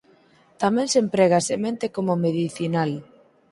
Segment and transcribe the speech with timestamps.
[0.61, 2.91] Tamén se emprega a semente como medicinal.